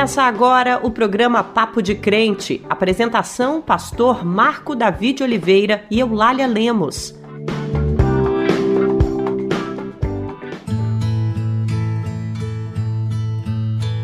[0.00, 2.64] Começa agora o programa Papo de Crente.
[2.70, 7.19] Apresentação: Pastor Marco David Oliveira e Eulália Lemos.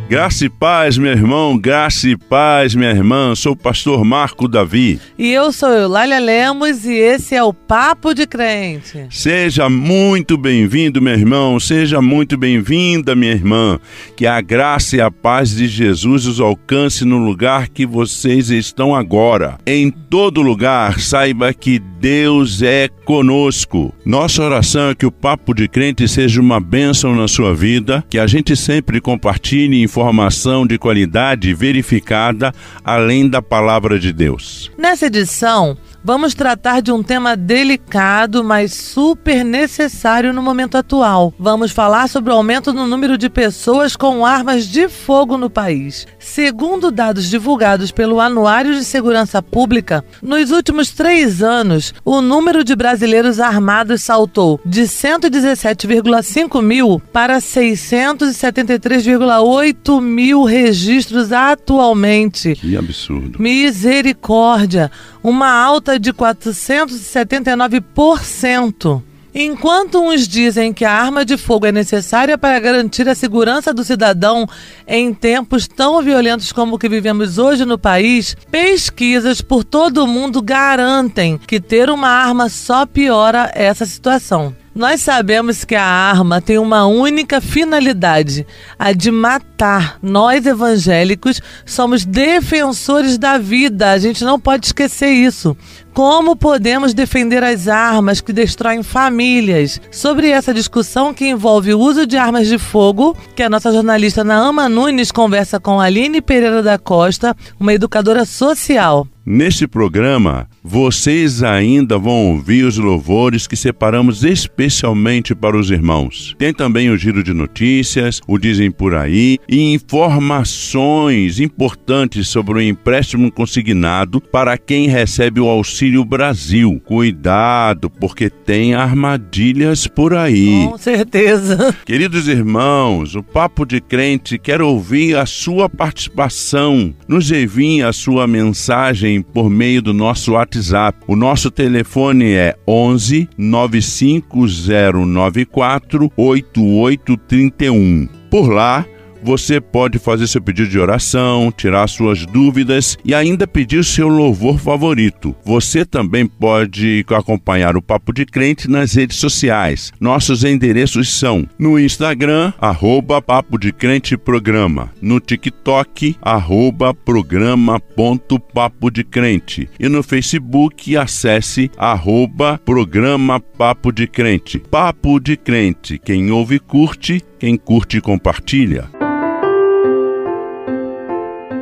[0.09, 3.35] Graça e paz, meu irmão, graça e paz, minha irmã.
[3.35, 5.01] Sou o pastor Marco Davi.
[5.19, 9.05] E eu sou Eulália Lemos e esse é o Papo de Crente.
[9.11, 11.59] Seja muito bem-vindo, meu irmão.
[11.59, 13.81] Seja muito bem-vinda, minha irmã.
[14.15, 18.95] Que a graça e a paz de Jesus os alcance no lugar que vocês estão
[18.95, 19.59] agora.
[19.67, 23.93] Em todo lugar, saiba que Deus é conosco.
[24.05, 28.19] Nossa oração é que o Papo de Crente seja uma bênção na sua vida, que
[28.19, 32.53] a gente sempre compartilhe informação de qualidade verificada
[32.85, 34.71] além da palavra de Deus.
[34.77, 35.75] Nessa edição,
[36.07, 41.35] vamos tratar de um tema delicado, mas super necessário no momento atual.
[41.37, 46.07] Vamos falar sobre o aumento no número de pessoas com armas de fogo no país.
[46.17, 52.77] Segundo dados divulgados pelo Anuário de Segurança Pública, nos últimos três anos, o número de
[52.77, 62.55] brasileiros armados saltou de 117,5 mil para 673,8 mil registros atualmente.
[62.55, 63.43] Que absurdo.
[63.43, 64.89] Misericórdia!
[65.27, 69.03] Uma alta de 479%.
[69.35, 73.83] Enquanto uns dizem que a arma de fogo é necessária para garantir a segurança do
[73.83, 74.49] cidadão
[74.87, 80.07] em tempos tão violentos como o que vivemos hoje no país, pesquisas por todo o
[80.07, 84.55] mundo garantem que ter uma arma só piora essa situação.
[84.77, 88.47] Nós sabemos que a arma tem uma única finalidade,
[88.79, 89.99] a de matar.
[90.03, 95.57] Nós evangélicos somos defensores da vida, a gente não pode esquecer isso.
[95.95, 99.81] Como podemos defender as armas que destroem famílias?
[99.91, 104.23] Sobre essa discussão que envolve o uso de armas de fogo, que a nossa jornalista
[104.23, 109.09] Naama Nunes conversa com Aline Pereira da Costa, uma educadora social.
[109.29, 116.37] Neste programa, vocês ainda vão ouvir os louvores que separamos especialmente para os irmãos.
[116.39, 122.61] Tem também o giro de notícias, o Dizem por aí e informações importantes sobre o
[122.61, 126.81] empréstimo consignado para quem recebe o Auxílio Brasil.
[126.85, 130.69] Cuidado, porque tem armadilhas por aí.
[130.71, 131.77] Com certeza.
[131.85, 136.95] Queridos irmãos, o Papo de Crente quer ouvir a sua participação.
[137.09, 140.99] Nos envie a sua mensagem por meio do nosso WhatsApp.
[141.07, 148.09] O nosso telefone é 11 95094 8831.
[148.31, 148.87] Por lá,
[149.23, 154.59] você pode fazer seu pedido de oração, tirar suas dúvidas e ainda pedir seu louvor
[154.59, 155.35] favorito.
[155.45, 159.93] Você também pode acompanhar o Papo de Crente nas redes sociais.
[160.01, 168.39] Nossos endereços são no Instagram, arroba Papo de Crente Programa, no TikTok, arroba programa ponto
[168.39, 174.59] Papo de Crente e no Facebook acesse arroba programa Papo de Crente.
[174.59, 178.89] Papo de Crente, quem ouve curte, quem curte compartilha.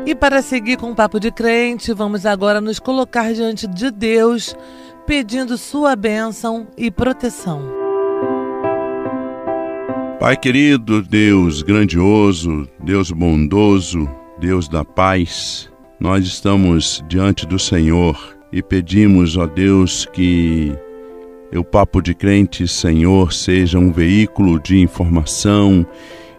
[0.07, 4.55] E para seguir com o papo de crente, vamos agora nos colocar diante de Deus,
[5.07, 7.63] pedindo sua bênção e proteção.
[10.21, 14.09] Pai querido, Deus grandioso, Deus bondoso,
[14.39, 20.77] Deus da paz, nós estamos diante do Senhor e pedimos, ó Deus, que
[21.59, 25.87] o Papo de Crente, Senhor, seja um veículo de informação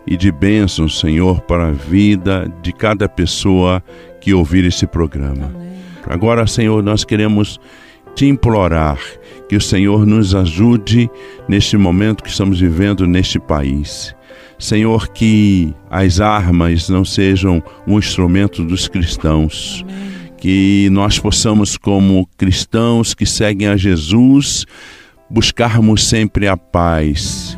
[0.06, 3.82] e de bênção, Senhor, para a vida de cada pessoa
[4.20, 5.52] que ouvir esse programa.
[5.54, 5.76] Amém.
[6.08, 7.60] Agora, Senhor, nós queremos
[8.14, 9.00] te implorar
[9.48, 11.10] que o Senhor nos ajude
[11.48, 14.16] neste momento que estamos vivendo neste país.
[14.58, 19.84] Senhor, que as armas não sejam um instrumento dos cristãos.
[19.84, 20.34] Amém.
[20.38, 24.66] Que nós possamos, como cristãos que seguem a Jesus,
[25.30, 27.58] buscarmos sempre a paz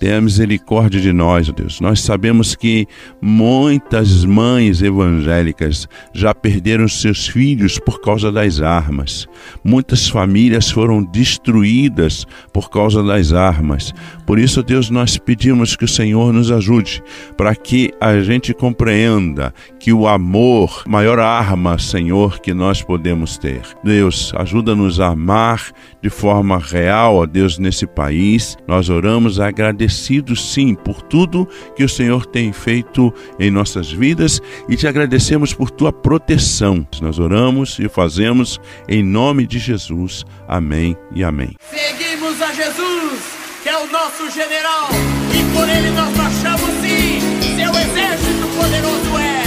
[0.00, 1.78] Tenha misericórdia de nós, ó Deus.
[1.78, 2.86] Nós sabemos que
[3.20, 9.28] muitas mães evangélicas já perderam seus filhos por causa das armas.
[9.62, 13.92] Muitas famílias foram destruídas por causa das armas.
[14.26, 17.02] Por isso, Deus, nós pedimos que o Senhor nos ajude
[17.36, 23.60] para que a gente compreenda que o amor, maior arma, Senhor, que nós podemos ter.
[23.84, 25.72] Deus, ajuda-nos a amar
[26.02, 28.56] de forma real, ó Deus, nesse país.
[28.66, 34.40] Nós oramos agradecendo agradecidos sim por tudo que o Senhor tem feito em nossas vidas
[34.68, 36.86] e te agradecemos por tua proteção.
[37.02, 40.24] Nós oramos e fazemos em nome de Jesus.
[40.46, 41.56] Amém e amém.
[41.70, 43.20] Seguimos a Jesus,
[43.62, 44.88] que é o nosso general,
[45.34, 47.20] e por ele nós marchamos sim.
[47.56, 49.40] Seu exército poderoso é.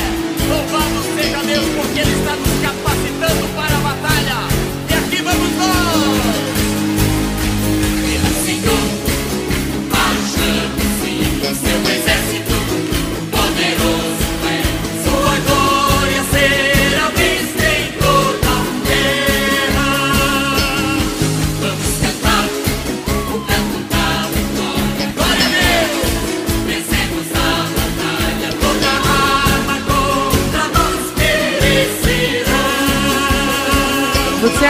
[0.44, 0.84] Você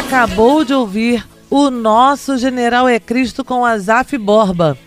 [0.06, 4.78] acabou de ouvir O Nosso General é Cristo com Azaf Borba.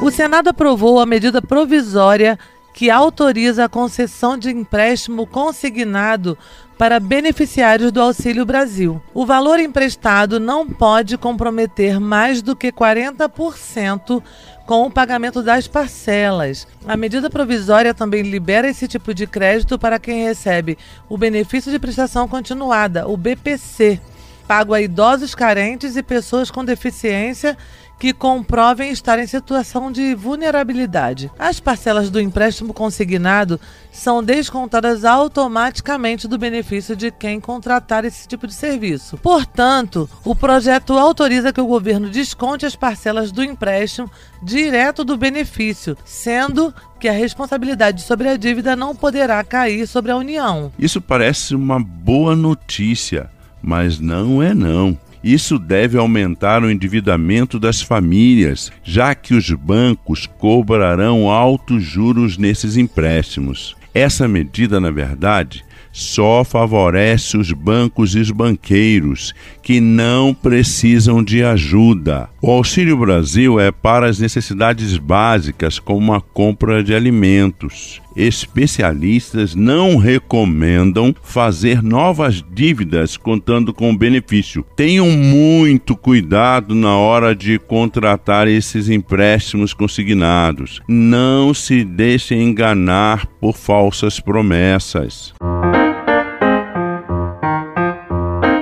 [0.00, 2.38] O Senado aprovou a medida provisória
[2.72, 6.36] que autoriza a concessão de empréstimo consignado
[6.78, 9.00] para beneficiários do Auxílio Brasil.
[9.12, 14.22] O valor emprestado não pode comprometer mais do que 40%
[14.66, 16.66] com o pagamento das parcelas.
[16.86, 20.78] A medida provisória também libera esse tipo de crédito para quem recebe
[21.08, 24.00] o benefício de prestação continuada, o BPC,
[24.46, 27.56] pago a idosos carentes e pessoas com deficiência
[27.98, 31.30] que comprovem estar em situação de vulnerabilidade.
[31.38, 33.58] As parcelas do empréstimo consignado
[33.90, 39.16] são descontadas automaticamente do benefício de quem contratar esse tipo de serviço.
[39.18, 44.10] Portanto, o projeto autoriza que o governo desconte as parcelas do empréstimo
[44.42, 50.16] direto do benefício, sendo que a responsabilidade sobre a dívida não poderá cair sobre a
[50.16, 50.72] União.
[50.78, 53.30] Isso parece uma boa notícia,
[53.64, 54.98] mas não é não.
[55.22, 62.76] Isso deve aumentar o endividamento das famílias, já que os bancos cobrarão altos juros nesses
[62.76, 63.74] empréstimos.
[63.94, 69.32] Essa medida, na verdade, só favorece os bancos e os banqueiros,
[69.62, 72.28] que não precisam de ajuda.
[72.42, 78.02] O Auxílio Brasil é para as necessidades básicas, como a compra de alimentos.
[78.16, 84.64] Especialistas não recomendam fazer novas dívidas contando com benefício.
[84.76, 90.80] Tenham muito cuidado na hora de contratar esses empréstimos consignados.
[90.88, 95.34] Não se deixem enganar por falsas promessas.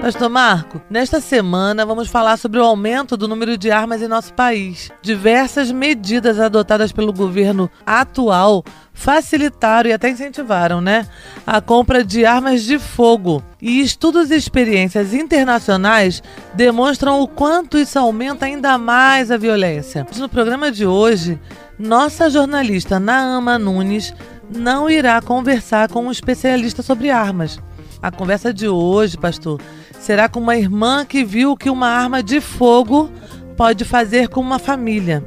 [0.03, 4.35] Pastor Marco, nesta semana vamos falar sobre o aumento do número de armas em nosso
[4.35, 4.91] país.
[5.01, 11.07] Diversas medidas adotadas pelo governo atual facilitaram e até incentivaram, né,
[11.47, 13.45] a compra de armas de fogo.
[13.61, 16.21] E estudos e experiências internacionais
[16.53, 20.05] demonstram o quanto isso aumenta ainda mais a violência.
[20.17, 21.41] No programa de hoje,
[21.79, 24.13] nossa jornalista Naama Nunes
[24.53, 27.61] não irá conversar com um especialista sobre armas.
[28.03, 29.61] A conversa de hoje, pastor,
[30.03, 33.09] será com uma irmã que viu que uma arma de fogo
[33.57, 35.25] pode fazer com uma família.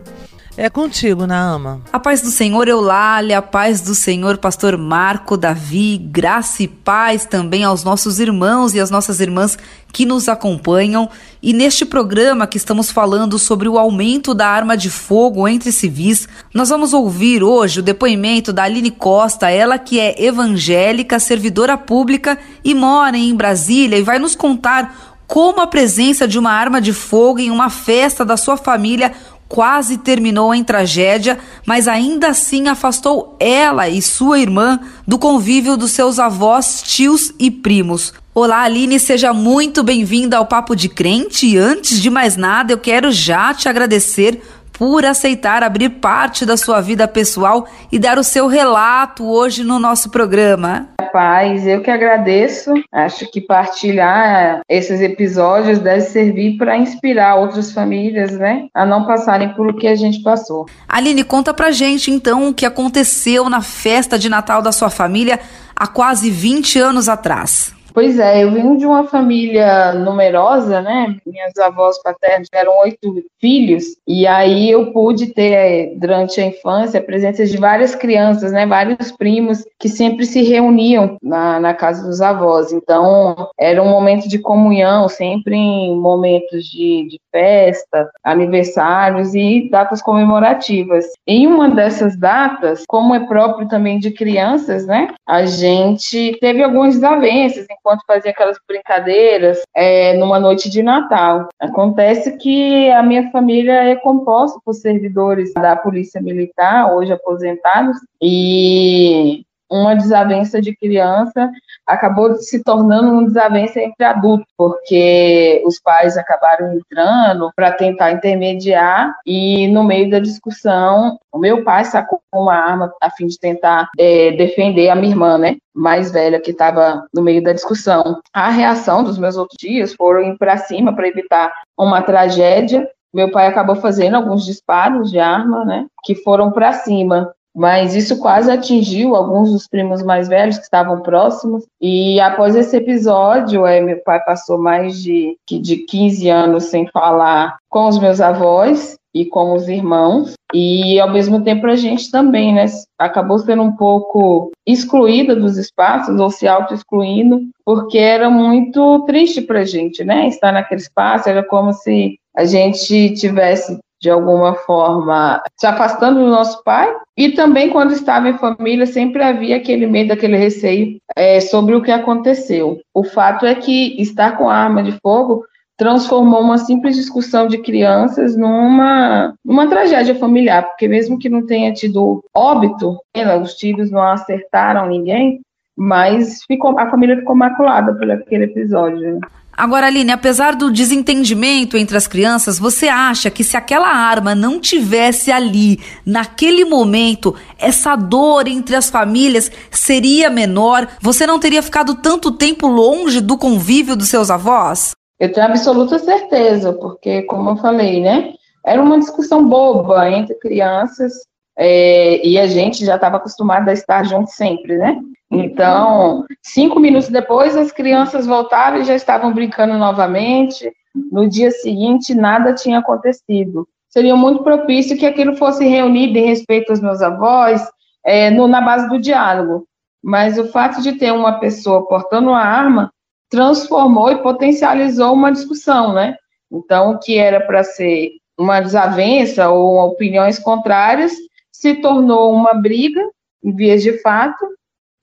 [0.57, 1.81] É contigo, Naama.
[1.91, 7.25] A paz do Senhor, Eulália, a paz do Senhor, pastor Marco, Davi, graça e paz
[7.25, 9.57] também aos nossos irmãos e às nossas irmãs
[9.91, 11.09] que nos acompanham.
[11.43, 16.25] E neste programa que estamos falando sobre o aumento da arma de fogo entre civis,
[16.53, 22.39] nós vamos ouvir hoje o depoimento da Aline Costa, ela que é evangélica, servidora pública
[22.63, 26.93] e mora em Brasília e vai nos contar como a presença de uma arma de
[26.93, 29.11] fogo em uma festa da sua família
[29.47, 35.91] quase terminou em tragédia, mas ainda assim afastou ela e sua irmã do convívio dos
[35.91, 38.13] seus avós, tios e primos.
[38.34, 41.46] Olá, Aline, seja muito bem-vinda ao Papo de Crente.
[41.46, 44.41] E antes de mais nada, eu quero já te agradecer
[44.77, 49.79] por aceitar abrir parte da sua vida pessoal e dar o seu relato hoje no
[49.79, 50.89] nosso programa.
[51.12, 52.74] Paz, eu que agradeço.
[52.91, 59.53] Acho que partilhar esses episódios deve servir para inspirar outras famílias, né, a não passarem
[59.53, 60.65] por o que a gente passou.
[60.88, 65.39] Aline, conta pra gente então o que aconteceu na festa de Natal da sua família
[65.75, 67.75] há quase 20 anos atrás.
[67.95, 71.15] Pois é, eu vim de uma família numerosa, né?
[71.25, 77.03] Minhas avós paternas tiveram oito filhos, e aí eu pude ter, durante a infância, a
[77.03, 78.65] presença de várias crianças, né?
[78.65, 82.73] Vários primos que sempre se reuniam na, na casa dos avós.
[82.73, 90.01] Então, era um momento de comunhão, sempre em momentos de, de festa, aniversários e datas
[90.01, 91.05] comemorativas.
[91.25, 95.13] Em uma dessas datas, como é próprio também de crianças, né?
[95.25, 101.48] A gente teve algumas desavenças enquanto fazia aquelas brincadeiras é, numa noite de Natal.
[101.60, 109.44] Acontece que a minha família é composta por servidores da Polícia Militar, hoje aposentados, e
[109.69, 111.50] uma desavença de criança
[111.86, 119.13] acabou se tornando uma desavença entre adultos, porque os pais acabaram entrando para tentar intermediar
[119.25, 123.89] e no meio da discussão o meu pai sacou uma arma a fim de tentar
[123.98, 125.57] é, defender a minha irmã, né?
[125.74, 128.22] Mais velha que estava no meio da discussão.
[128.34, 132.88] A reação dos meus outros tios foram para cima para evitar uma tragédia.
[133.13, 135.86] Meu pai acabou fazendo alguns disparos de arma, né?
[136.05, 141.00] Que foram para cima mas isso quase atingiu alguns dos primos mais velhos que estavam
[141.01, 141.63] próximos.
[141.81, 147.55] E após esse episódio, é, meu pai passou mais de, de 15 anos sem falar
[147.69, 150.33] com os meus avós e com os irmãos.
[150.53, 152.65] E ao mesmo tempo a gente também, né,
[153.00, 159.62] acabou sendo um pouco excluída dos espaços ou se auto-excluindo, porque era muito triste para
[159.62, 161.29] a gente, né, estar naquele espaço.
[161.29, 167.31] Era como se a gente tivesse de alguma forma se afastando do nosso pai e
[167.31, 171.91] também quando estava em família sempre havia aquele medo, aquele receio é, sobre o que
[171.91, 172.79] aconteceu.
[172.93, 175.45] O fato é que estar com arma de fogo
[175.77, 181.73] transformou uma simples discussão de crianças numa, numa tragédia familiar, porque mesmo que não tenha
[181.73, 185.41] tido óbito, né, os tiros não acertaram ninguém,
[185.75, 189.19] mas ficou, a família ficou maculada por aquele episódio.
[189.57, 194.59] Agora, Aline, apesar do desentendimento entre as crianças, você acha que se aquela arma não
[194.59, 200.88] tivesse ali, naquele momento, essa dor entre as famílias seria menor?
[201.01, 204.91] Você não teria ficado tanto tempo longe do convívio dos seus avós?
[205.17, 208.33] Eu tenho absoluta certeza, porque, como eu falei, né?
[208.65, 211.13] Era uma discussão boba entre crianças
[211.57, 215.00] é, e a gente já estava acostumado a estar junto sempre, né?
[215.31, 220.71] Então, cinco minutos depois, as crianças voltaram e já estavam brincando novamente.
[221.12, 223.67] No dia seguinte, nada tinha acontecido.
[223.89, 227.62] Seria muito propício que aquilo fosse reunido em respeito aos meus avós,
[228.05, 229.65] é, no, na base do diálogo.
[230.03, 232.91] Mas o fato de ter uma pessoa portando uma arma
[233.29, 236.15] transformou e potencializou uma discussão, né?
[236.51, 241.13] Então, o que era para ser uma desavença ou opiniões contrárias
[241.59, 243.01] se tornou uma briga,
[243.43, 244.45] em vias de fato,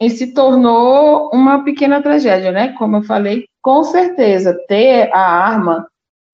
[0.01, 2.75] e se tornou uma pequena tragédia, né?
[2.77, 5.87] Como eu falei, com certeza, ter a arma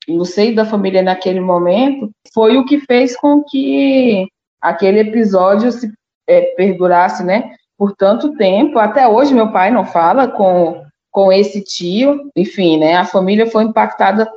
[0.08, 4.26] no seio da família naquele momento foi o que fez com que
[4.60, 5.92] aquele episódio se
[6.26, 7.54] é, perdurasse, né?
[7.76, 8.78] Por tanto tempo.
[8.78, 12.28] Até hoje, meu pai não fala com, com esse tio.
[12.34, 12.96] Enfim, né?
[12.96, 14.28] A família foi impactada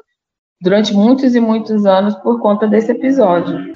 [0.62, 3.74] durante muitos e muitos anos por conta desse episódio.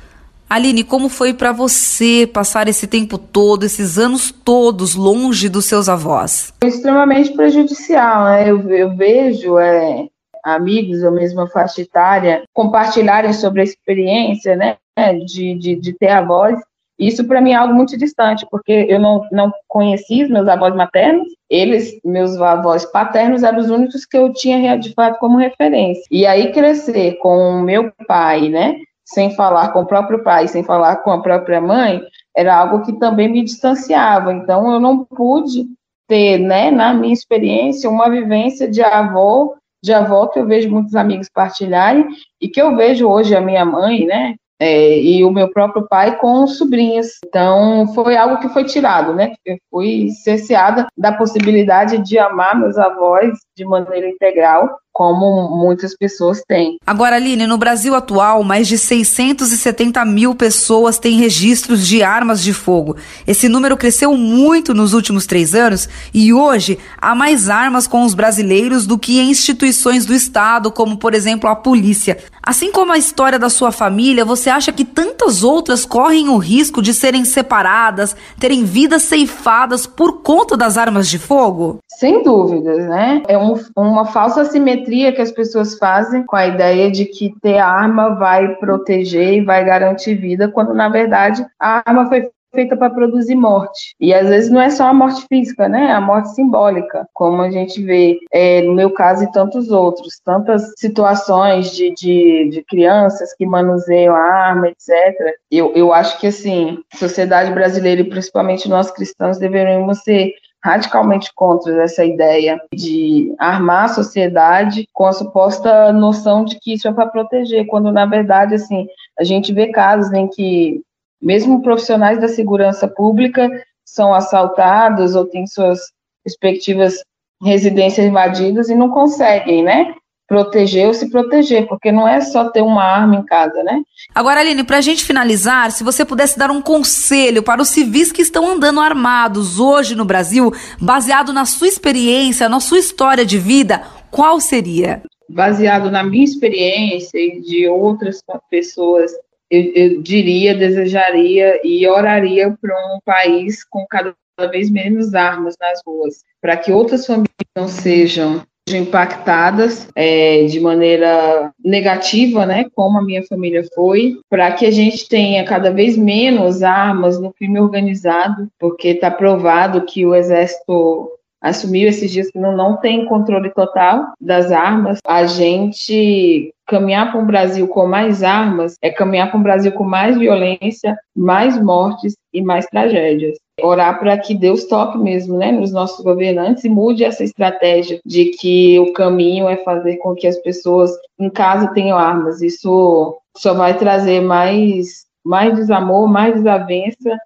[0.50, 5.90] Aline, como foi para você passar esse tempo todo, esses anos todos longe dos seus
[5.90, 6.54] avós?
[6.62, 8.50] Foi extremamente prejudicial, né?
[8.50, 10.08] Eu, eu vejo é,
[10.46, 14.78] amigos ou mesmo a faixa etária compartilharem sobre a experiência, né,
[15.26, 16.60] de, de, de ter avós.
[16.98, 20.74] Isso para mim é algo muito distante, porque eu não, não conheci os meus avós
[20.74, 26.04] maternos, eles, meus avós paternos, eram os únicos que eu tinha de fato como referência.
[26.10, 28.76] E aí crescer com o meu pai, né,
[29.06, 32.02] sem falar com o próprio pai, sem falar com a própria mãe,
[32.36, 34.34] era algo que também me distanciava.
[34.34, 35.66] Então, eu não pude
[36.08, 40.96] ter, né, na minha experiência, uma vivência de avô, de avó que eu vejo muitos
[40.96, 42.08] amigos partilharem
[42.42, 46.18] e que eu vejo hoje a minha mãe, né, é, e o meu próprio pai
[46.18, 47.20] com sobrinhas.
[47.26, 49.34] Então, foi algo que foi tirado, né?
[49.46, 56.42] Eu fui cerceada da possibilidade de amar meus avós de maneira integral como muitas pessoas
[56.48, 56.78] têm.
[56.88, 62.54] Agora, Aline, no Brasil atual, mais de 670 mil pessoas têm registros de armas de
[62.54, 62.96] fogo.
[63.28, 68.14] Esse número cresceu muito nos últimos três anos e hoje há mais armas com os
[68.14, 72.18] brasileiros do que em instituições do Estado, como, por exemplo, a polícia.
[72.42, 76.82] Assim como a história da sua família, você acha que tantas outras correm o risco
[76.82, 81.80] de serem separadas, terem vidas ceifadas por conta das armas de fogo?
[82.00, 83.24] Sem dúvidas, né?
[83.28, 83.45] É um,
[83.76, 88.56] uma falsa simetria que as pessoas fazem com a ideia de que ter arma vai
[88.56, 93.94] proteger e vai garantir vida, quando na verdade a arma foi feita para produzir morte.
[94.00, 95.92] E às vezes não é só a morte física, né?
[95.92, 100.20] A morte simbólica, como a gente vê é, no meu caso e tantos outros.
[100.24, 105.36] Tantas situações de, de, de crianças que manuseiam a arma, etc.
[105.52, 110.34] Eu, eu acho que, assim, sociedade brasileira e principalmente nós cristãos deveríamos ser
[110.66, 116.88] radicalmente contra essa ideia de armar a sociedade com a suposta noção de que isso
[116.88, 118.88] é para proteger, quando na verdade assim
[119.20, 120.82] a gente vê casos em que
[121.22, 123.48] mesmo profissionais da segurança pública
[123.86, 125.80] são assaltados ou têm suas
[126.26, 126.96] respectivas
[127.44, 129.94] residências invadidas e não conseguem, né?
[130.28, 133.82] Proteger ou se proteger, porque não é só ter uma arma em casa, né?
[134.14, 138.12] Agora, Aline, para a gente finalizar, se você pudesse dar um conselho para os civis
[138.12, 143.38] que estão andando armados hoje no Brasil, baseado na sua experiência, na sua história de
[143.38, 145.04] vida, qual seria?
[145.30, 149.12] Baseado na minha experiência e de outras pessoas,
[149.50, 154.16] eu, eu diria, desejaria e oraria para um país com cada
[154.52, 161.52] vez menos armas nas ruas, para que outras famílias não sejam impactadas é, de maneira
[161.64, 166.64] negativa, né, como a minha família foi, para que a gente tenha cada vez menos
[166.64, 172.56] armas no crime organizado, porque está provado que o exército assumiu esses dias que não,
[172.56, 174.98] não tem controle total das armas.
[175.06, 179.84] A gente caminhar para um Brasil com mais armas é caminhar para um Brasil com
[179.84, 183.38] mais violência, mais mortes e mais tragédias.
[183.62, 188.26] Orar para que Deus toque mesmo né, nos nossos governantes e mude essa estratégia de
[188.26, 192.42] que o caminho é fazer com que as pessoas em casa tenham armas.
[192.42, 197.18] Isso só vai trazer mais, mais desamor, mais desavença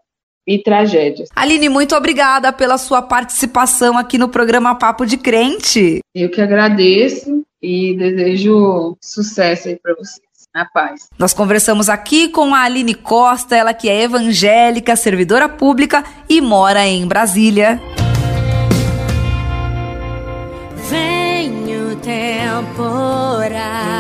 [0.46, 1.30] e tragédias.
[1.36, 6.00] Aline, muito obrigada pela sua participação aqui no programa Papo de Crente.
[6.14, 10.29] Eu que agradeço e desejo sucesso aí para vocês.
[10.60, 11.08] Na paz.
[11.18, 16.86] Nós conversamos aqui com a Aline Costa, ela que é evangélica, servidora pública e mora
[16.86, 17.82] em Brasília.
[20.90, 23.99] Vem o temporal.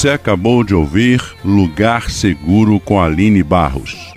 [0.00, 4.14] Você acabou de ouvir Lugar Seguro com Aline Barros.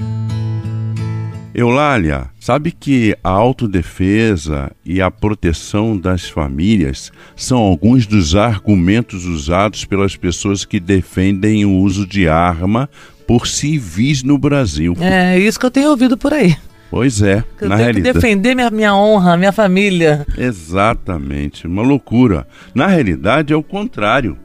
[1.54, 9.84] Eulália, sabe que a autodefesa e a proteção das famílias são alguns dos argumentos usados
[9.84, 12.90] pelas pessoas que defendem o uso de arma
[13.28, 14.96] por civis no Brasil.
[15.02, 16.56] É isso que eu tenho ouvido por aí.
[16.90, 18.04] Pois é, eu na tenho realidade.
[18.04, 20.26] que defender minha, minha honra, minha família.
[20.38, 22.48] Exatamente, uma loucura.
[22.74, 24.38] Na realidade é o contrário.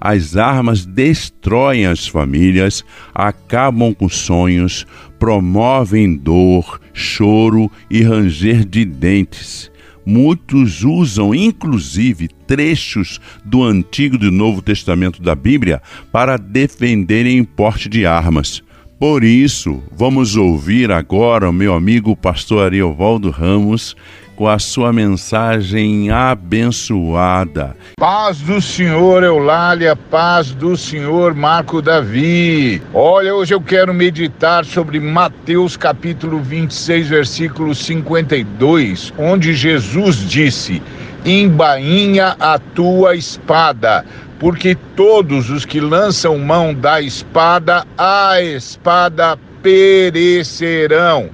[0.00, 2.82] As armas destroem as famílias,
[3.14, 4.86] acabam com sonhos,
[5.18, 9.70] promovem dor, choro e ranger de dentes.
[10.06, 17.88] Muitos usam, inclusive, trechos do Antigo e do Novo Testamento da Bíblia para defenderem porte
[17.88, 18.62] de armas.
[18.98, 23.96] Por isso, vamos ouvir agora o meu amigo pastor Ariovaldo Ramos,
[24.40, 27.76] com a sua mensagem abençoada.
[27.98, 32.80] Paz do Senhor Eulália, paz do Senhor Marco Davi.
[32.94, 40.82] Olha, hoje eu quero meditar sobre Mateus capítulo 26, versículo 52, onde Jesus disse:
[41.22, 44.06] Embainha a tua espada,
[44.38, 51.28] porque todos os que lançam mão da espada, a espada perecerão.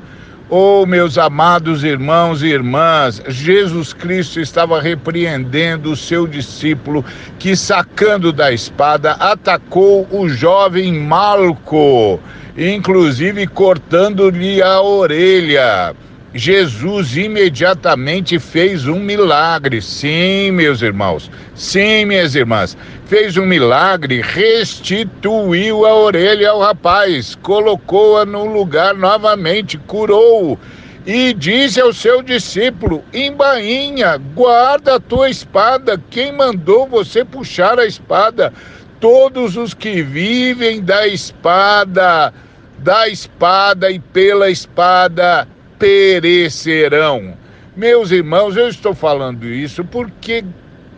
[0.49, 7.05] Oh, meus amados irmãos e irmãs, Jesus Cristo estava repreendendo o seu discípulo
[7.37, 12.21] que, sacando da espada, atacou o jovem Malco,
[12.57, 15.97] inclusive cortando-lhe a orelha.
[16.33, 19.81] Jesus imediatamente fez um milagre.
[19.81, 21.31] Sim, meus irmãos.
[21.55, 22.77] Sim, minhas irmãs.
[23.07, 30.59] Fez um milagre, restituiu a orelha ao rapaz, colocou-a no lugar novamente, curou-o
[31.07, 36.03] e disse ao seu discípulo: Embainha, guarda a tua espada.
[36.11, 38.53] Quem mandou você puxar a espada?
[38.99, 42.35] Todos os que vivem da espada,
[42.79, 45.47] da espada e pela espada
[45.79, 47.37] perecerão.
[47.77, 50.45] Meus irmãos, eu estou falando isso porque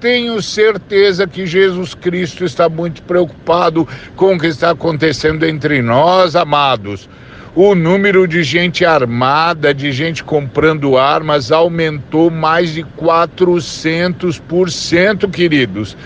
[0.01, 6.37] tenho certeza que Jesus Cristo está muito preocupado com o que está acontecendo entre nós,
[6.37, 7.09] amados.
[7.55, 15.97] O número de gente armada, de gente comprando armas, aumentou mais de 400%, queridos.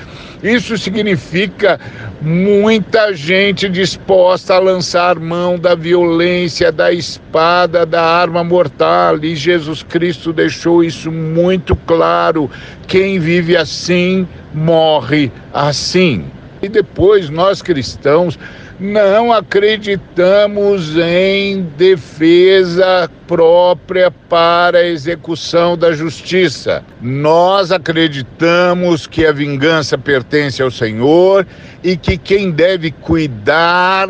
[0.42, 1.78] Isso significa
[2.20, 9.22] muita gente disposta a lançar mão da violência, da espada, da arma mortal.
[9.22, 12.50] E Jesus Cristo deixou isso muito claro.
[12.88, 16.24] Quem vive assim, morre assim.
[16.60, 18.36] E depois nós cristãos
[18.78, 26.84] não acreditamos em defesa própria para a execução da justiça.
[27.00, 31.46] Nós acreditamos que a vingança pertence ao Senhor
[31.82, 34.08] e que quem deve cuidar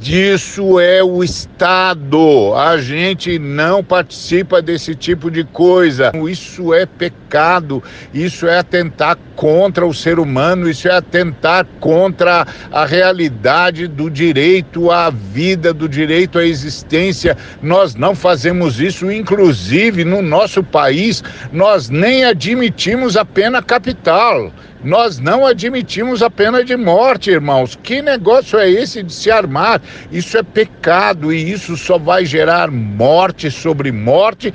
[0.00, 2.54] disso é o Estado.
[2.54, 6.12] A gente não participa desse tipo de coisa.
[6.28, 12.84] Isso é pecado, isso é atentar contra o ser humano, isso é atentar contra a
[12.84, 17.36] realidade do direito à vida, do direito à existência.
[17.62, 24.52] Nós não fazemos isso, inclusive no nosso país, nós nem admitimos a pena capital.
[24.84, 27.76] Nós não admitimos a pena de morte, irmãos.
[27.82, 29.80] Que negócio é esse de se armar?
[30.12, 34.54] Isso é pecado e isso só vai gerar morte sobre morte.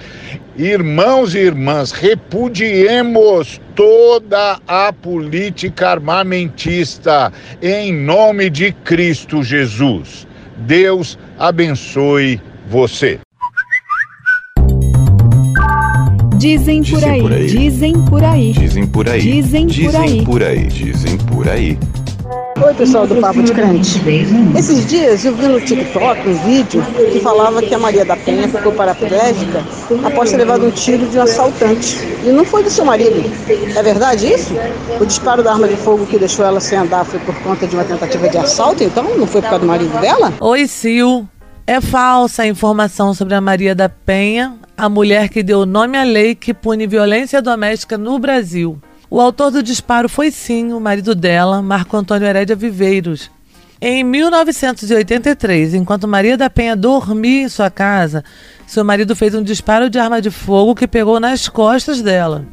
[0.55, 10.27] Irmãos e irmãs, repudiemos toda a política armamentista em nome de Cristo Jesus.
[10.57, 13.19] Deus abençoe você.
[16.43, 20.23] Dizem por, aí, por aí, dizem por aí, dizem por aí, dizem por aí, dizem
[20.25, 21.79] por aí, dizem por aí.
[22.61, 24.01] Oi, pessoal do Papo de Crente.
[24.53, 28.49] Esses dias eu vi no TikTok um vídeo que falava que a Maria da Penha
[28.49, 29.63] ficou paraplégica
[30.03, 31.97] após ter levado um tiro de um assaltante.
[32.25, 33.23] E não foi do seu marido.
[33.73, 34.53] É verdade isso?
[34.99, 37.73] O disparo da arma de fogo que deixou ela sem andar foi por conta de
[37.73, 39.05] uma tentativa de assalto, então?
[39.17, 40.33] Não foi por causa do marido dela?
[40.41, 41.23] Oi, Sil.
[41.65, 46.03] É falsa a informação sobre a Maria da Penha, a mulher que deu nome à
[46.03, 48.79] lei que pune violência doméstica no Brasil.
[49.09, 53.29] O autor do disparo foi sim o marido dela, Marco Antônio Herédia Viveiros.
[53.79, 58.23] Em 1983, enquanto Maria da Penha dormia em sua casa,
[58.65, 62.45] seu marido fez um disparo de arma de fogo que pegou nas costas dela.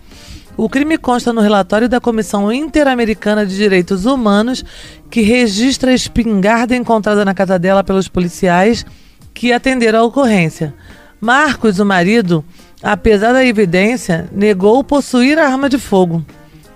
[0.57, 4.63] O crime consta no relatório da Comissão Interamericana de Direitos Humanos,
[5.09, 8.85] que registra a espingarda encontrada na casa dela pelos policiais
[9.33, 10.75] que atenderam a ocorrência.
[11.21, 12.45] Marcos, o marido,
[12.83, 16.25] apesar da evidência, negou possuir a arma de fogo.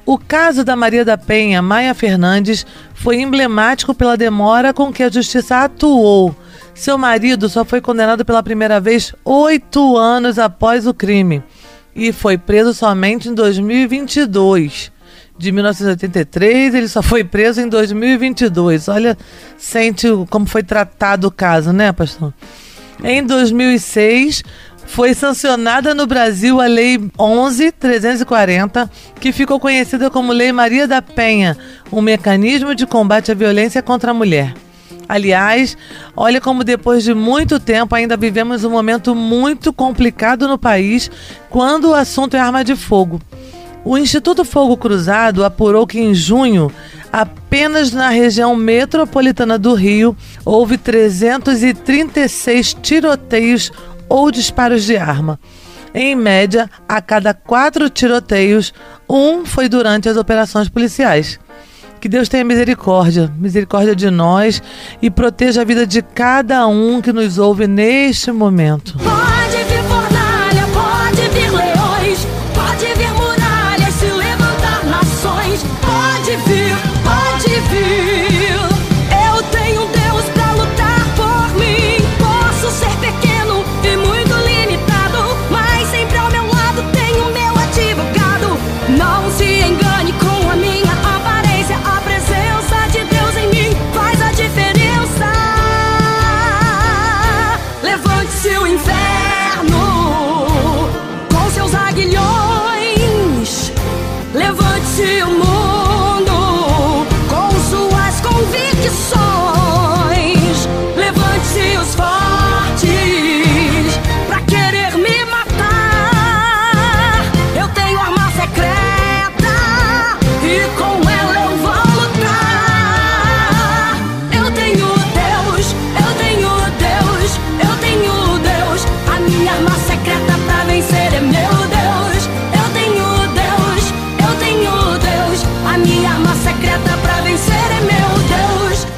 [0.04, 5.10] O caso da Maria da Penha Maia Fernandes foi emblemático pela demora com que a
[5.10, 6.36] justiça atuou.
[6.74, 11.42] Seu marido só foi condenado pela primeira vez oito anos após o crime
[11.96, 14.92] e foi preso somente em 2022.
[15.38, 18.88] De 1983, ele só foi preso em 2022.
[18.88, 19.16] Olha,
[19.56, 22.32] sente como foi tratado o caso, né, pastor?
[23.02, 24.42] Em 2006,
[24.86, 28.88] foi sancionada no Brasil a Lei 11.340,
[29.20, 31.56] que ficou conhecida como Lei Maria da Penha,
[31.92, 34.54] um mecanismo de combate à violência contra a mulher.
[35.08, 35.76] Aliás,
[36.16, 41.10] olha como depois de muito tempo ainda vivemos um momento muito complicado no país
[41.50, 43.20] quando o assunto é arma de fogo.
[43.84, 46.72] O Instituto Fogo Cruzado apurou que em junho,
[47.14, 53.70] apenas na região metropolitana do Rio, houve 336 tiroteios
[54.08, 55.38] ou disparos de arma.
[55.94, 58.74] Em média, a cada quatro tiroteios,
[59.08, 61.38] um foi durante as operações policiais.
[62.00, 64.60] Que Deus tenha misericórdia, misericórdia de nós
[65.00, 68.98] e proteja a vida de cada um que nos ouve neste momento.
[68.98, 69.63] Pode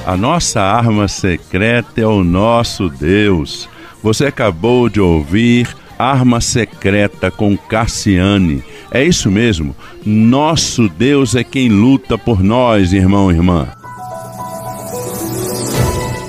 [0.06, 3.68] A nossa arma secreta é o nosso Deus.
[4.04, 8.62] Você acabou de ouvir Arma Secreta com Cassiane.
[8.92, 9.74] É isso mesmo.
[10.04, 13.66] Nosso Deus é quem luta por nós, irmão e irmã.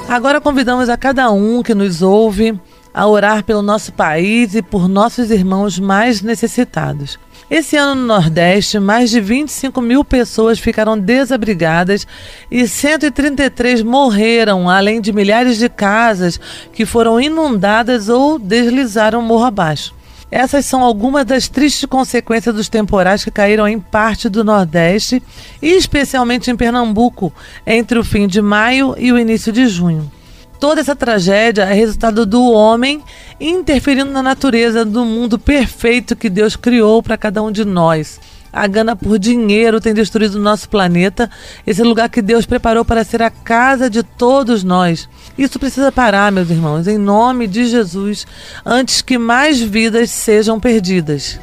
[0.09, 2.59] Agora convidamos a cada um que nos ouve
[2.91, 7.19] a orar pelo nosso país e por nossos irmãos mais necessitados.
[7.49, 12.05] Esse ano no Nordeste, mais de 25 mil pessoas ficaram desabrigadas
[12.51, 16.37] e 133 morreram, além de milhares de casas
[16.73, 19.95] que foram inundadas ou deslizaram morro abaixo.
[20.29, 25.23] Essas são algumas das tristes consequências dos temporais que caíram em parte do Nordeste
[25.61, 27.31] e especialmente em Pernambuco
[27.65, 30.11] entre o fim de maio e o início de junho.
[30.59, 33.03] Toda essa tragédia é resultado do homem
[33.39, 38.19] interferindo na natureza do mundo perfeito que Deus criou para cada um de nós.
[38.51, 41.29] A gana por dinheiro tem destruído o nosso planeta,
[41.65, 45.07] esse lugar que Deus preparou para ser a casa de todos nós.
[45.37, 48.25] Isso precisa parar, meus irmãos, em nome de Jesus,
[48.65, 51.39] antes que mais vidas sejam perdidas.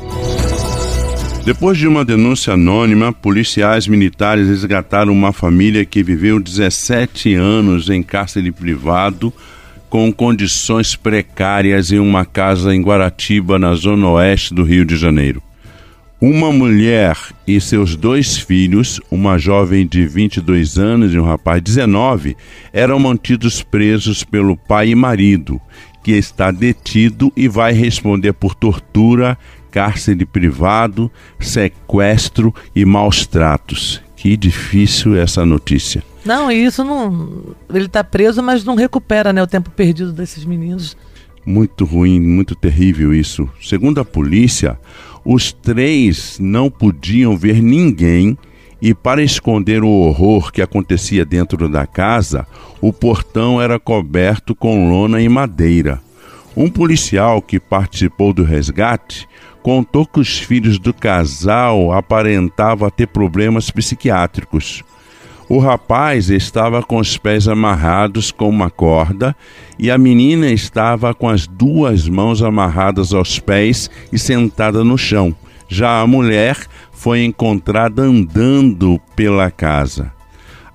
[1.45, 8.03] Depois de uma denúncia anônima, policiais militares resgataram uma família que viveu 17 anos em
[8.03, 9.31] cárcere privado
[9.91, 15.43] com condições precárias em uma casa em Guaratiba, na zona oeste do Rio de Janeiro.
[16.19, 17.15] Uma mulher
[17.47, 22.35] e seus dois filhos, uma jovem de 22 anos e um rapaz de 19,
[22.73, 25.61] eram mantidos presos pelo pai e marido,
[26.03, 29.37] que está detido e vai responder por tortura,
[29.75, 31.11] cárcere privado,
[31.41, 34.01] sequestro e maus tratos.
[34.15, 36.01] Que difícil essa notícia.
[36.25, 37.57] Não, isso não.
[37.69, 40.97] Ele está preso, mas não recupera né, o tempo perdido desses meninos.
[41.45, 43.51] Muito ruim, muito terrível isso.
[43.61, 44.79] Segundo a polícia,
[45.25, 48.39] os três não podiam ver ninguém
[48.81, 52.47] e, para esconder o horror que acontecia dentro da casa,
[52.81, 56.01] o portão era coberto com lona e madeira.
[56.57, 59.27] Um policial que participou do resgate
[59.65, 64.85] contou que os filhos do casal aparentavam ter problemas psiquiátricos.
[65.49, 69.35] O rapaz estava com os pés amarrados com uma corda
[69.79, 75.35] e a menina estava com as duas mãos amarradas aos pés e sentada no chão.
[75.67, 76.59] Já a mulher
[76.93, 80.14] foi encontrada andando pela casa.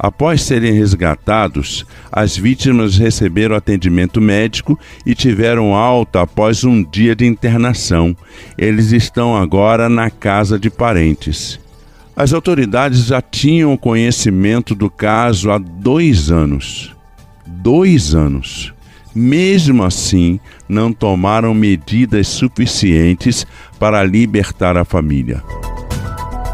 [0.01, 7.25] Após serem resgatados, as vítimas receberam atendimento médico e tiveram alta após um dia de
[7.25, 8.15] internação.
[8.57, 11.59] Eles estão agora na casa de parentes.
[12.15, 16.95] As autoridades já tinham conhecimento do caso há dois anos.
[17.45, 18.73] Dois anos.
[19.13, 23.45] Mesmo assim, não tomaram medidas suficientes
[23.77, 25.43] para libertar a família.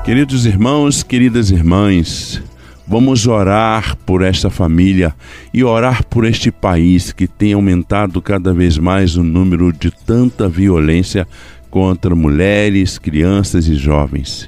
[0.04, 2.42] Queridos irmãos, queridas irmãs,
[2.88, 5.16] Vamos orar por esta família
[5.52, 10.48] e orar por este país que tem aumentado cada vez mais o número de tanta
[10.48, 11.28] violência
[11.72, 14.48] contra mulheres, crianças e jovens.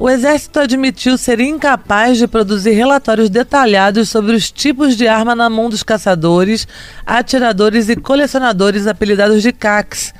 [0.00, 5.48] O Exército admitiu ser incapaz de produzir relatórios detalhados sobre os tipos de arma na
[5.48, 6.66] mão dos caçadores,
[7.06, 10.12] atiradores e colecionadores apelidados de CACs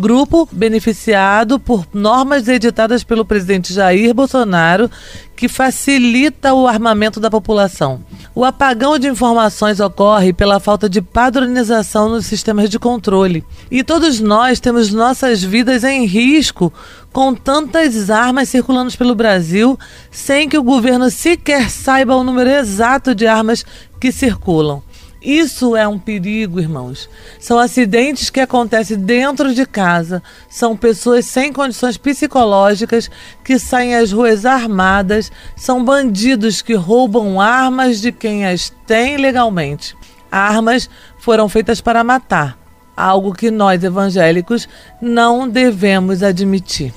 [0.00, 4.90] grupo beneficiado por normas editadas pelo presidente Jair Bolsonaro
[5.36, 8.04] que facilita o armamento da população.
[8.34, 13.44] O apagão de informações ocorre pela falta de padronização nos sistemas de controle.
[13.70, 16.72] E todos nós temos nossas vidas em risco
[17.12, 19.78] com tantas armas circulando pelo Brasil,
[20.10, 23.64] sem que o governo sequer saiba o número exato de armas
[23.98, 24.82] que circulam.
[25.22, 27.08] Isso é um perigo, irmãos.
[27.38, 30.22] São acidentes que acontecem dentro de casa.
[30.48, 33.10] São pessoas sem condições psicológicas
[33.44, 35.30] que saem às ruas armadas.
[35.54, 39.94] São bandidos que roubam armas de quem as tem legalmente.
[40.32, 42.56] Armas foram feitas para matar,
[42.96, 44.68] algo que nós evangélicos
[45.02, 46.94] não devemos admitir.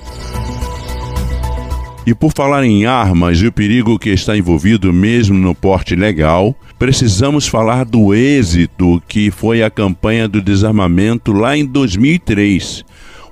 [2.06, 6.54] E por falar em armas e o perigo que está envolvido mesmo no porte legal,
[6.78, 12.84] precisamos falar do êxito que foi a campanha do desarmamento lá em 2003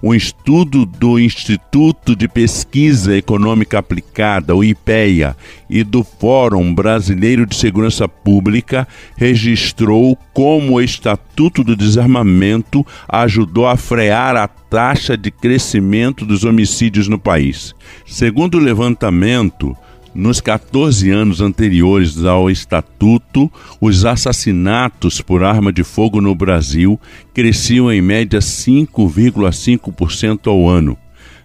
[0.02, 5.36] um estudo do Instituto de Pesquisa Econômica Aplicada, o IPEA,
[5.70, 13.76] e do Fórum Brasileiro de Segurança Pública registrou como o Estatuto do Desarmamento ajudou a
[13.76, 17.72] frear a taxa de crescimento dos homicídios no país.
[18.04, 19.76] Segundo o levantamento,
[20.14, 27.00] nos 14 anos anteriores ao Estatuto, os assassinatos por arma de fogo no Brasil
[27.32, 30.98] cresciam em média 5,5% ao ano.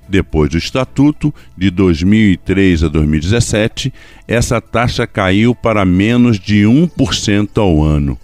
[0.10, 3.94] Depois do Estatuto, de 2003 a 2017,
[4.28, 8.18] essa taxa caiu para menos de 1% ao ano.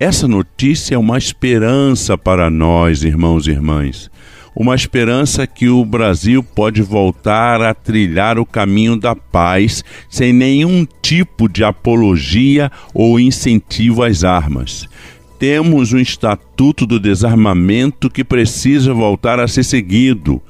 [0.00, 4.10] Essa notícia é uma esperança para nós, irmãos e irmãs
[4.58, 10.84] uma esperança que o Brasil pode voltar a trilhar o caminho da paz sem nenhum
[11.00, 14.88] tipo de apologia ou incentivo às armas.
[15.38, 20.42] Temos um estatuto do desarmamento que precisa voltar a ser seguido.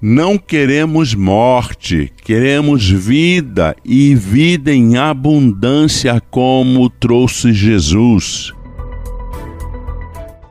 [0.00, 8.54] Não queremos morte, queremos vida e vida em abundância, como trouxe Jesus.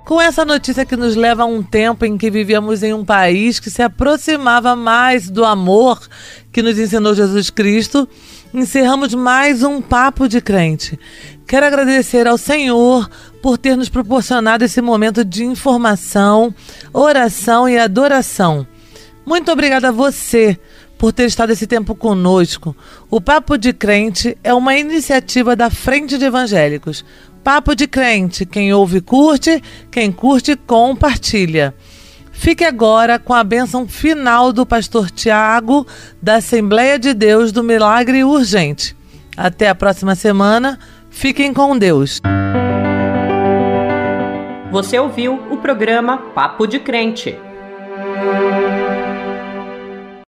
[0.10, 3.60] Com essa notícia que nos leva a um tempo em que vivíamos em um país
[3.60, 6.02] que se aproximava mais do amor
[6.52, 8.10] que nos ensinou Jesus Cristo,
[8.52, 11.00] encerramos mais um Papo de Crente.
[11.46, 13.08] Quero agradecer ao Senhor
[13.40, 16.56] por ter nos proporcionado esse momento de informação,
[16.92, 18.66] oração e adoração.
[19.24, 20.60] Muito obrigada a você
[21.00, 22.76] por ter estado esse tempo conosco.
[23.12, 27.06] O Papo de Crente é uma iniciativa da Frente de Evangélicos.
[27.44, 31.74] Papo de Crente, quem ouve curte, quem curte compartilha.
[32.32, 35.86] Fique agora com a bênção final do pastor Tiago,
[36.22, 38.96] da Assembleia de Deus do Milagre Urgente.
[39.36, 40.80] Até a próxima semana.
[41.10, 42.22] Fiquem com Deus.
[44.72, 47.38] Você ouviu o programa Papo de Crente